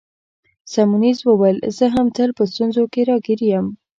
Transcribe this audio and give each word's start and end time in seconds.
سیمونز 0.71 1.19
وویل: 1.23 1.57
زه 1.77 1.85
هم 1.95 2.07
تل 2.15 2.29
په 2.37 2.43
ستونزو 2.51 2.83
کي 2.93 3.01
راګیر 3.09 3.39
یم. 3.51 3.67